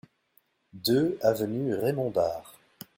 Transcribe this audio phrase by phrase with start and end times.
[0.81, 2.55] deux avenue Raymond Barre